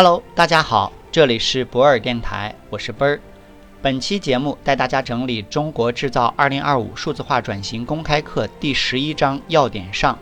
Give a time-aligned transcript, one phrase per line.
[0.00, 3.20] Hello，大家好，这里是博尔电台，我是奔儿。
[3.82, 10.16] 本期节目带大家整理《中国制造2025数字化转型公开课》第十一章要点上。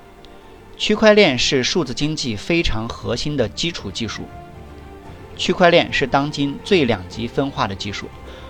[0.79, 4.23] 区块链是数字经济非常核心的基础技术。
[5.37, 8.09] 区块链是当今最两极分化的技术，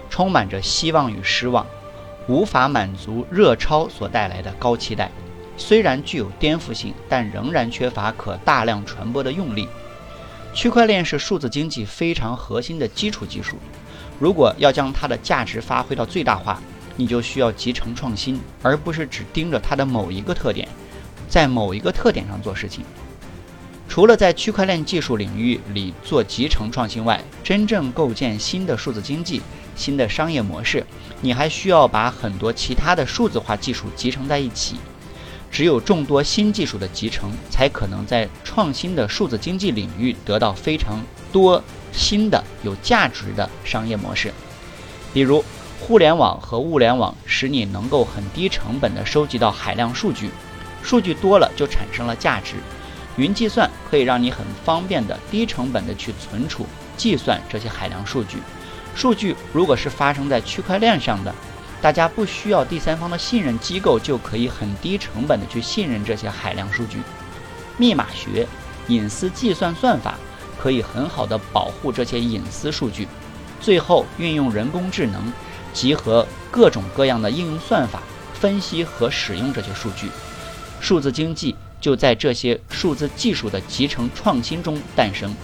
[0.08, 1.66] 充满着希望与失望，
[2.28, 5.10] 无法满足热超所带来的高期待。
[5.56, 9.68] 虽然具有颠覆性，但仍然缺乏可大量传播的用力。
[10.56, 13.58] 区块链是数字经济非常核心的基础技术。
[14.18, 16.58] 如果要将它的价值发挥到最大化，
[16.96, 20.66] 你就需要集成创新，而不是只盯着它的某一个特点，
[21.28, 22.82] 在某一个特点上做事情。
[23.86, 29.42] 除了在区块链技术领域里做集成创新外，真正构建新的数字经济、
[29.76, 30.82] 新的商业模式，
[31.20, 34.76] 你还需要把很多其他的数字化技术集成在一起。
[35.56, 44.30] 只有众多新技术的集成，才可能在创新的数字经济领域得到非常多新的有价值的商业模式。
[45.14, 45.42] 比如，
[45.80, 50.28] 互联网和物联网使你能够很低成本地收集到海量数据，
[50.82, 52.56] 数据多了就产生了价值。
[53.16, 56.66] 云计算可以让你很方便的、低成本的去存储、
[56.98, 58.36] 计算这些海量数据。
[58.94, 61.34] 数据如果是发生在区块链上的。
[61.82, 66.98] 大家不需要第三方的信任机构，就可以很低成本的去信任这些海量数据。
[67.76, 68.46] 密码学、
[68.88, 70.18] 隐私计算算法
[70.58, 73.06] 可以很好的保护这些隐私数据。
[73.60, 75.32] 最后，运用人工智能，
[75.72, 78.02] 集合各种各样的应用算法，
[78.34, 80.10] 分析和使用这些数据。
[80.80, 85.34] 数字经济就在这些数字技术的集成创新中诞生。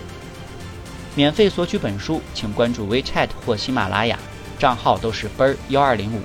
[1.15, 4.19] 免费索取本书，请关注 WeChat 或喜马拉雅。
[4.63, 6.21] 账号都是奔儿幺二零五。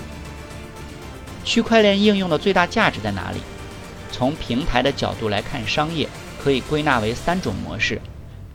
[1.44, 3.40] 区块链应用的最大价值在哪里？
[4.12, 6.08] 从平台的角度来看，商业
[6.40, 8.00] 可以归纳为三种模式。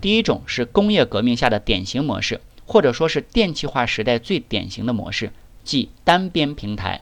[0.01, 5.33] 第一种是工业革命下的典型模式，或者说是电气化时代最典型的模式，
[5.65, 7.01] 即单边平台。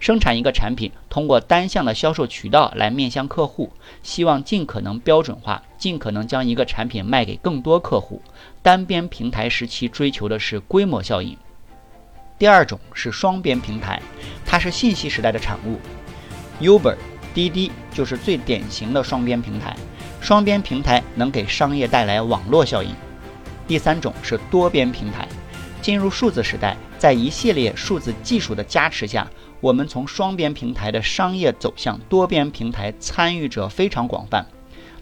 [0.00, 3.70] 生产一个产品，通过单向的销售渠道来面向客户，
[4.02, 8.22] 希望尽可能标准化，尽可能将一个产品卖给更多客户。
[8.62, 11.36] 单边平台时期追求的是规模效应。
[12.38, 14.00] 第二种是双边平台，
[14.44, 15.80] 它是信息时代的产物。
[16.60, 16.94] Uber、
[17.32, 19.74] 滴滴就是最典型的双边平台。
[20.20, 22.94] 双边平台能给商业带来网络效应。
[23.66, 25.26] 第三种是多边平台。
[25.80, 29.30] 进入数字时代，在一系列数字技术的加持下，
[29.60, 34.44] 我们从双边平台的商业走向多边平台，参与者非常广泛，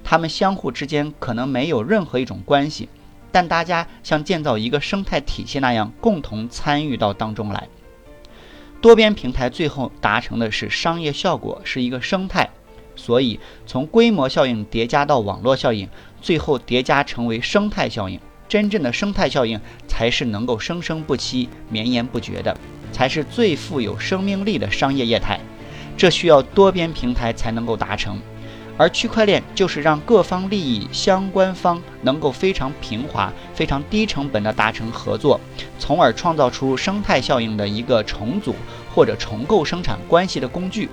[0.04, 2.88] 它们相互之间可能没有任何一种关系。
[3.34, 7.66] 但大家像建造一个生态体系那样，共同参与到当中来。
[8.80, 12.48] 多边平台最后达成的是商业效果，是一个生态。
[12.94, 15.88] 所以，从规模效应叠加到网络效应，
[16.22, 18.20] 最后叠加成为生态效应。
[18.48, 22.56] 真正的生态效应才是能够生生不息、绵延不绝的，
[22.92, 25.40] 才是最富有生命力的商业业态。
[25.96, 28.20] 这需要多边平台才能够达成。
[28.76, 35.38] 而区块链就是让各方利益相关方能够非常平滑、非常低成本的达成合作，
[35.78, 38.54] 从而创造出生态效应的一个重组
[38.92, 40.88] 或者重构生产关系的工具，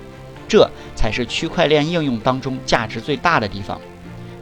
[0.47, 3.81] 这才是区块链应用当中价值最大的地方。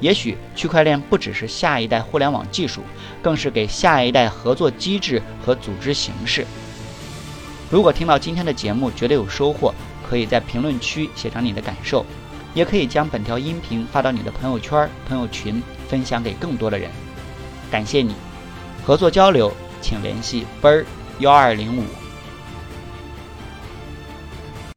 [0.01, 2.81] 也许区块链不只是下一代互联网技术，
[3.21, 6.45] 更是给下一代合作机制和组织形式。
[7.69, 9.73] 如果听到今天的节目觉得有收获，
[10.09, 12.05] 可以在评论区写上你的感受。
[12.53, 16.89] 也可以将本条音频发到你的朋友圈、朋友群，分享给更多的人。
[17.69, 18.15] 感谢你，
[18.85, 19.51] 合作交流
[19.81, 20.85] 请联系奔儿
[21.19, 21.83] 幺二零五。